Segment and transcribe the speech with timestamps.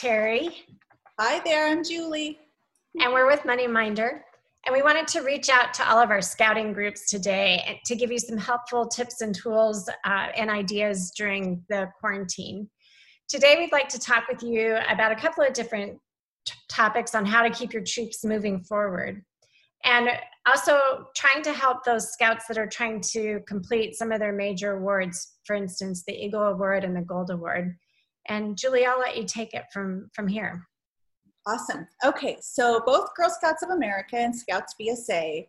[0.00, 0.48] Teri.
[1.18, 2.38] Hi there, I'm Julie.
[2.98, 4.20] And we're with MoneyMinder.
[4.64, 8.10] And we wanted to reach out to all of our scouting groups today to give
[8.10, 12.70] you some helpful tips and tools uh, and ideas during the quarantine.
[13.28, 15.98] Today, we'd like to talk with you about a couple of different
[16.46, 19.22] t- topics on how to keep your troops moving forward.
[19.84, 20.08] And
[20.46, 20.80] also
[21.14, 25.34] trying to help those scouts that are trying to complete some of their major awards,
[25.44, 27.76] for instance, the Eagle Award and the Gold Award.
[28.28, 30.66] And Julie, I'll let you take it from, from here.
[31.46, 31.86] Awesome.
[32.04, 35.46] Okay, so both Girl Scouts of America and Scouts BSA,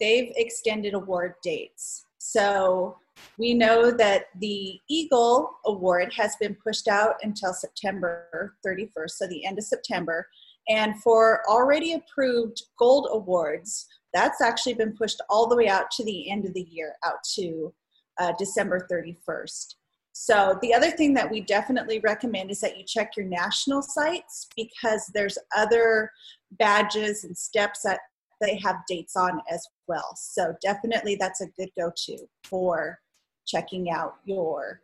[0.00, 2.06] they've extended award dates.
[2.18, 2.96] So
[3.38, 9.44] we know that the Eagle Award has been pushed out until September 31st, so the
[9.44, 10.26] end of September.
[10.68, 16.04] And for already approved Gold Awards, that's actually been pushed all the way out to
[16.04, 17.74] the end of the year, out to
[18.18, 19.74] uh, December 31st.
[20.16, 24.46] So the other thing that we definitely recommend is that you check your national sites
[24.56, 26.12] because there's other
[26.52, 27.98] badges and steps that
[28.40, 30.14] they have dates on as well.
[30.16, 33.00] So definitely that's a good go-to for
[33.44, 34.82] checking out your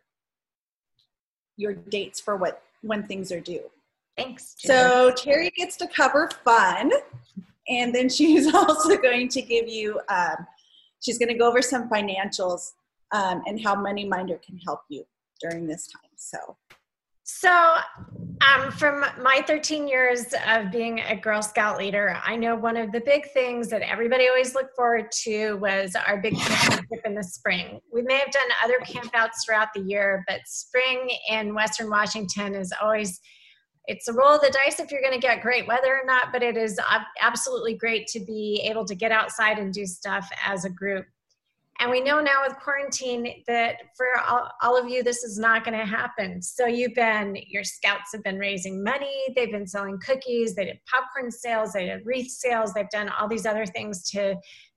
[1.55, 3.63] your dates for what when things are due.
[4.17, 4.55] Thanks.
[4.57, 6.91] So Teri gets to cover fun,
[7.69, 10.01] and then she's also going to give you.
[10.09, 10.45] Um,
[10.99, 12.73] she's going to go over some financials
[13.13, 15.05] um, and how MoneyMinder can help you
[15.41, 16.11] during this time.
[16.15, 16.37] So,
[17.23, 17.77] so
[18.41, 22.91] um, from my 13 years of being a Girl Scout leader, I know one of
[22.91, 27.15] the big things that everybody always looked forward to was our big camp trip in
[27.15, 27.79] the spring.
[27.91, 32.73] We may have done other campouts throughout the year, but spring in Western Washington is
[32.81, 33.19] always
[33.87, 36.31] it's a roll of the dice if you're going to get great weather or not,
[36.31, 36.79] but it is
[37.19, 41.05] absolutely great to be able to get outside and do stuff as a group.
[41.81, 45.65] And we know now with quarantine that for all, all of you, this is not
[45.65, 46.39] going to happen.
[46.39, 50.79] So you've been, your scouts have been raising money, they've been selling cookies, they did
[50.85, 54.35] popcorn sales, they did wreath sales, they've done all these other things to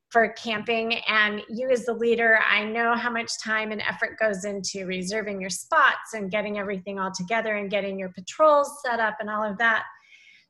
[0.09, 0.95] for camping.
[1.07, 5.43] And you as the leader i know how much time and effort goes into reserving
[5.43, 9.45] your spots and getting everything all together and getting your patrols set up and all
[9.45, 9.85] of that.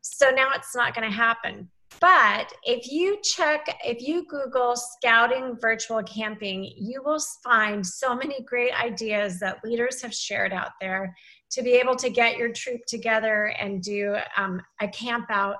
[0.03, 1.69] So now it's not going to happen
[2.01, 8.43] but if you check, if you Google scouting virtual camping, you will find so many
[8.43, 11.15] great ideas that leaders have shared out there
[11.51, 15.57] to be able to get your troop together and do um, a camp out.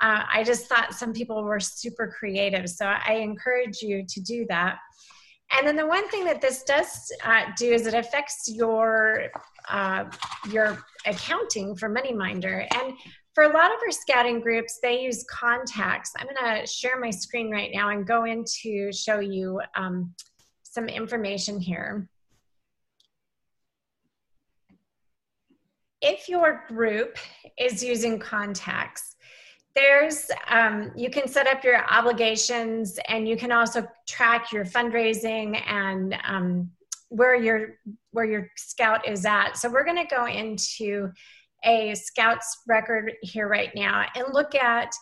[0.00, 2.68] Uh, I just thought some people were super creative.
[2.68, 4.78] So I encourage you to do that.
[5.52, 9.28] And then the one thing that this does uh, do is it affects your
[9.68, 10.04] uh,
[10.50, 12.66] your accounting for MoneyMinder.
[12.74, 12.94] And
[13.34, 16.12] for a lot of our scouting groups, they use contacts.
[16.18, 20.14] I'm going to share my screen right now and go in to show you um,
[20.62, 22.08] some information here.
[26.02, 27.16] If your group
[27.58, 29.16] is using contacts,
[29.74, 35.58] there's um, you can set up your obligations and you can also track your fundraising
[35.66, 36.70] and um,
[37.08, 37.78] where your
[38.10, 39.56] where your scout is at.
[39.56, 41.10] So we're going to go into
[41.64, 44.92] a scouts record here right now and look at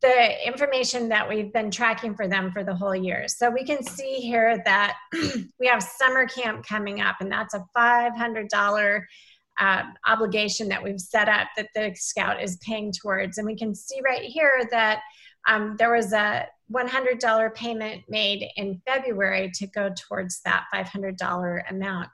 [0.00, 3.26] the information that we've been tracking for them for the whole year.
[3.26, 4.96] So we can see here that
[5.58, 9.02] we have summer camp coming up, and that's a $500
[9.60, 13.38] uh, obligation that we've set up that the scout is paying towards.
[13.38, 15.00] And we can see right here that
[15.48, 22.08] um, there was a $100 payment made in February to go towards that $500 amount.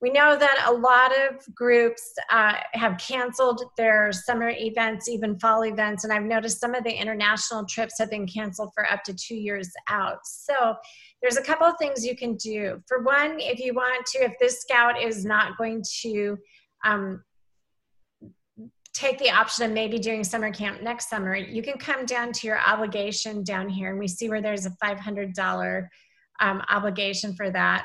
[0.00, 5.64] We know that a lot of groups uh, have canceled their summer events, even fall
[5.64, 9.14] events, and I've noticed some of the international trips have been canceled for up to
[9.14, 10.18] two years out.
[10.24, 10.76] So
[11.20, 12.80] there's a couple of things you can do.
[12.86, 16.36] For one, if you want to, if this scout is not going to
[16.84, 17.24] um,
[18.94, 22.46] take the option of maybe doing summer camp next summer, you can come down to
[22.46, 25.88] your obligation down here, and we see where there's a $500
[26.40, 27.84] um, obligation for that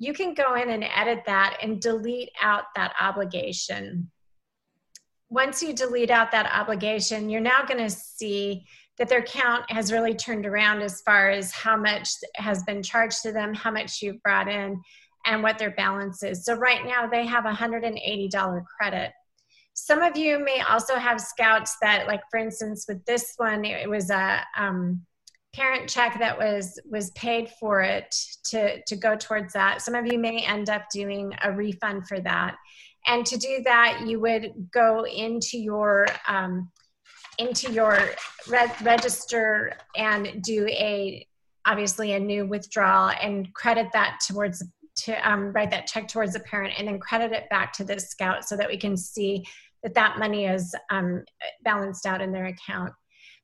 [0.00, 4.10] you can go in and edit that and delete out that obligation.
[5.28, 8.64] Once you delete out that obligation, you're now going to see
[8.98, 13.20] that their count has really turned around as far as how much has been charged
[13.22, 14.80] to them, how much you've brought in,
[15.26, 16.46] and what their balance is.
[16.46, 19.12] So right now they have a $180 credit.
[19.74, 23.88] Some of you may also have scouts that, like for instance, with this one, it
[23.88, 25.02] was a um,
[25.52, 28.14] parent check that was was paid for it
[28.44, 32.20] to to go towards that some of you may end up doing a refund for
[32.20, 32.56] that
[33.06, 36.70] and to do that you would go into your um,
[37.38, 37.98] into your
[38.48, 41.26] re- register and do a
[41.66, 44.62] obviously a new withdrawal and credit that towards
[44.96, 47.98] to um, write that check towards the parent and then credit it back to the
[47.98, 49.44] scout so that we can see
[49.82, 51.24] that that money is um,
[51.64, 52.92] balanced out in their account.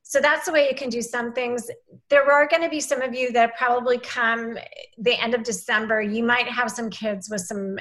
[0.08, 1.69] So that's the way you can do some things.
[2.11, 4.56] There are going to be some of you that probably come
[4.99, 6.00] the end of December.
[6.00, 7.76] You might have some kids with some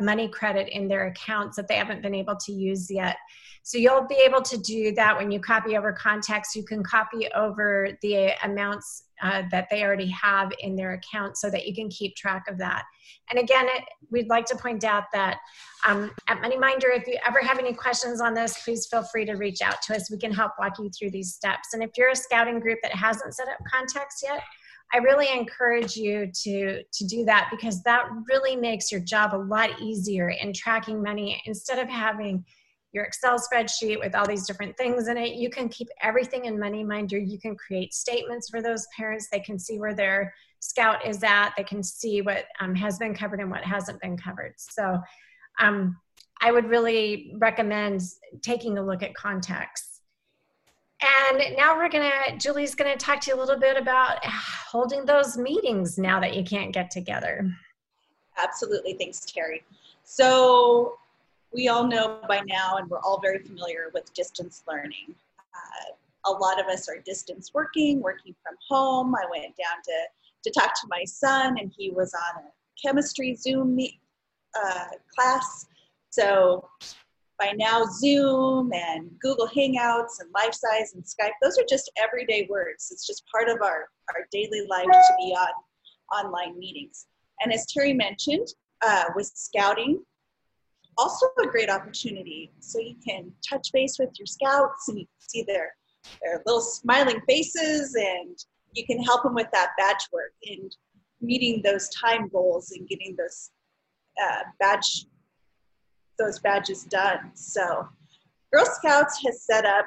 [0.00, 3.16] money credit in their accounts that they haven't been able to use yet.
[3.62, 6.56] So you'll be able to do that when you copy over contacts.
[6.56, 11.50] You can copy over the amounts uh, that they already have in their account so
[11.50, 12.84] that you can keep track of that.
[13.30, 15.38] And again, it, we'd like to point out that
[15.86, 19.34] um, at MoneyMinder, if you ever have any questions on this, please feel free to
[19.34, 20.10] reach out to us.
[20.10, 21.74] We can help walk you through these steps.
[21.74, 24.40] And if you're a scouting group that hasn't set up contacts yet,
[24.92, 29.36] I really encourage you to to do that because that really makes your job a
[29.36, 32.44] lot easier in tracking money instead of having
[32.92, 35.34] your Excel spreadsheet with all these different things in it.
[35.34, 37.22] You can keep everything in MoneyMinder.
[37.30, 39.28] You can create statements for those parents.
[39.30, 41.52] They can see where their scout is at.
[41.56, 44.54] They can see what um, has been covered and what hasn't been covered.
[44.56, 44.98] So
[45.60, 45.98] um,
[46.40, 48.00] I would really recommend
[48.42, 49.87] taking a look at contacts.
[51.00, 55.36] And now we're gonna, Julie's gonna talk to you a little bit about holding those
[55.36, 57.48] meetings now that you can't get together.
[58.36, 59.62] Absolutely, thanks Teri.
[60.04, 60.98] So
[61.52, 65.14] we all know by now, and we're all very familiar with distance learning.
[65.54, 69.14] Uh, a lot of us are distance working, working from home.
[69.14, 72.46] I went down to, to talk to my son, and he was on a
[72.82, 73.98] chemistry Zoom meet,
[74.60, 75.66] uh, class.
[76.10, 76.68] So
[77.38, 82.88] by now Zoom and Google Hangouts and Lifesize and Skype, those are just everyday words.
[82.90, 85.48] It's just part of our, our daily life to be on
[86.12, 87.06] online meetings.
[87.40, 88.48] And as Teri mentioned,
[88.84, 90.02] uh, with scouting,
[90.96, 92.50] also a great opportunity.
[92.58, 95.72] So you can touch base with your scouts and you can see their,
[96.22, 98.36] their little smiling faces and
[98.74, 100.74] you can help them with that badge work and
[101.20, 103.50] meeting those time goals and getting those
[104.22, 105.06] uh, badge
[106.18, 107.30] those badges done.
[107.34, 107.88] So
[108.52, 109.86] Girl Scouts has set up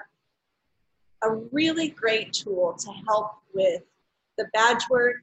[1.23, 3.81] a really great tool to help with
[4.37, 5.17] the badge work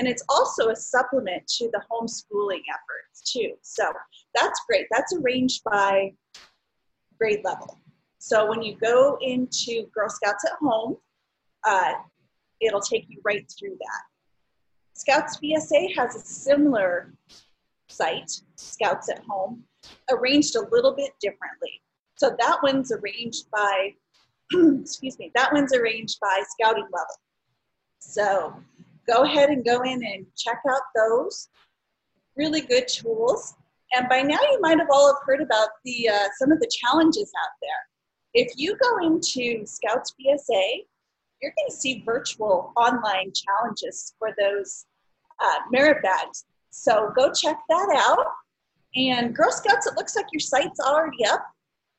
[0.00, 3.52] and it's also a supplement to the homeschooling efforts too.
[3.60, 3.92] So
[4.34, 4.86] that's great.
[4.90, 6.12] That's arranged by
[7.18, 7.78] grade level.
[8.16, 10.96] So when you go into Girl Scouts at Home,
[11.64, 11.92] uh,
[12.62, 14.02] it'll take you right through that.
[14.94, 17.12] Scouts BSA has a similar
[17.90, 19.64] site, Scouts at Home,
[20.10, 21.82] arranged a little bit differently.
[22.16, 23.94] So that one's arranged by,
[24.52, 27.16] excuse me, that one's arranged by scouting level.
[27.98, 28.54] So
[29.08, 31.48] go ahead and go in and check out those.
[32.36, 33.54] Really good tools.
[33.94, 36.70] And by now you might have all have heard about the uh, some of the
[36.80, 38.44] challenges out there.
[38.44, 40.84] If you go into Scouts BSA,
[41.42, 44.86] you're going to see virtual online challenges for those
[45.40, 46.44] uh, merit badges.
[46.70, 48.26] So go check that out.
[48.96, 51.44] And Girl Scouts, it looks like your site's already up.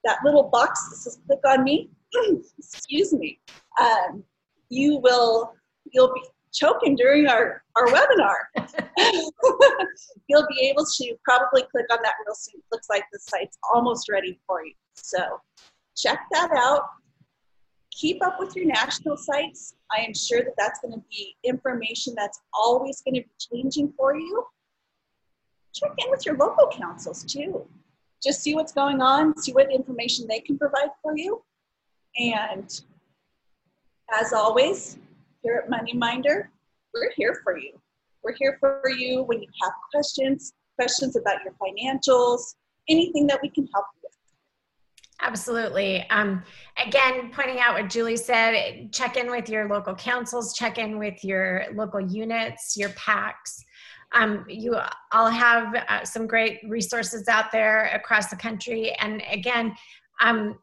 [0.04, 1.90] That little box that says click on me,
[2.58, 3.40] excuse me,
[3.80, 4.24] um,
[4.70, 5.54] you will,
[5.94, 8.68] you'll be choking during our, our webinar.
[10.28, 12.60] you'll be able to probably click on that real soon.
[12.60, 14.74] It Looks like the site's almost ready for you.
[14.96, 15.40] So
[15.96, 16.84] check that out.
[17.92, 19.76] Keep up with your national sites.
[19.96, 23.94] I am sure that that's going to be information that's always going to be changing
[23.98, 24.46] for you
[25.74, 27.66] check in with your local councils too.
[28.24, 31.42] Just see what's going on, see what information they can provide for you.
[32.18, 32.70] And
[34.14, 34.98] as always,
[35.44, 36.48] here at MoneyMinder,
[36.94, 37.80] we're here for you.
[38.24, 42.56] We're here for you when you have questions, questions about your financials,
[42.88, 44.12] anything that we can help you with.
[45.22, 46.08] Absolutely.
[46.10, 46.44] Um,
[46.86, 51.24] again, pointing out what Julie said, check in with your local councils, check in with
[51.24, 53.64] your local units, your packs.
[54.14, 54.78] Um, you
[55.12, 58.92] all have uh, some great resources out there across the country.
[59.00, 59.76] And again,
[60.22, 60.58] um,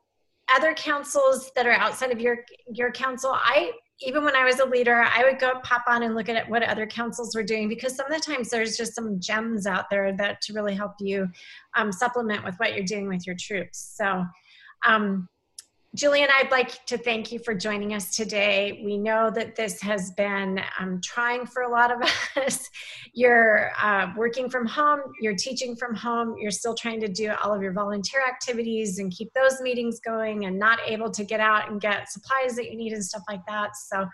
[0.54, 2.38] other councils that are outside of your
[2.72, 6.14] your council, I even when I was a leader, I would go pop on and
[6.14, 9.18] look at what other councils were doing because some of the times there's just some
[9.18, 11.28] gems out there that to really help you
[11.74, 13.94] um, supplement with what you're doing with your troops.
[13.96, 14.24] So.
[14.86, 15.28] Um,
[15.98, 18.80] Julie and, I'd like to thank you for joining us today.
[18.84, 22.00] We know that this has been um, trying for a lot of
[22.36, 22.70] us.
[23.14, 27.52] you're uh, working from home, you're teaching from home, you're still trying to do all
[27.52, 31.68] of your volunteer activities and keep those meetings going and not able to get out
[31.68, 33.76] and get supplies that you need and stuff like that.
[33.76, 34.06] So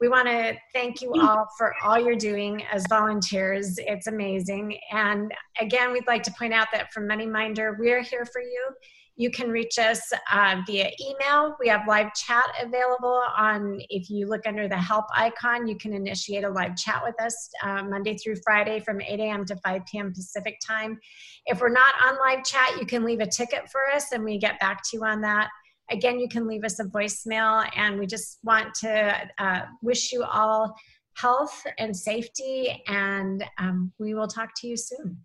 [0.00, 3.76] we want to thank you all for all you're doing as volunteers.
[3.78, 4.76] It's amazing.
[4.92, 8.74] And again, we'd like to point out that from MoneyMinder, we're here for you
[9.16, 11.56] You can reach us uh, via email.
[11.60, 15.92] We have live chat available on, if you look under the help icon, you can
[15.92, 19.44] initiate a live chat with us uh, Monday through Friday from 8 a.m.
[19.46, 20.12] to 5 p.m.
[20.12, 20.98] Pacific time.
[21.46, 24.36] If we're not on live chat, you can leave a ticket for us and we
[24.36, 25.48] get back to you on that.
[25.90, 30.24] Again, you can leave us a voicemail, and we just want to uh, wish you
[30.24, 30.74] all
[31.14, 35.18] health and safety, and um, we will talk to you soon.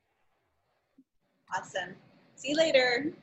[1.55, 1.95] Awesome.
[2.35, 3.13] See you later.